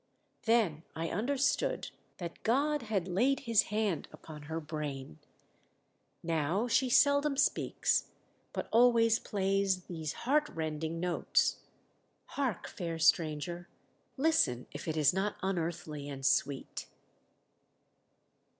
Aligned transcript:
"Then 0.47 0.81
I 0.95 1.09
understood 1.09 1.91
that 2.17 2.41
God 2.41 2.81
had 2.81 3.07
laid 3.07 3.41
His 3.41 3.61
hand 3.69 4.07
upon 4.11 4.41
her 4.49 4.59
brain. 4.59 5.19
Now 6.23 6.67
she 6.67 6.89
seldom 6.89 7.37
speaks, 7.37 8.07
but 8.51 8.67
always 8.71 9.19
plays 9.19 9.83
these 9.83 10.13
heartrending 10.25 10.99
notes. 10.99 11.57
Hark, 12.29 12.67
fair 12.67 12.97
stranger, 12.97 13.69
listen 14.17 14.65
if 14.71 14.87
it 14.87 14.97
is 14.97 15.13
not 15.13 15.35
unearthly 15.43 16.09
and 16.09 16.25
sweet." 16.25 16.87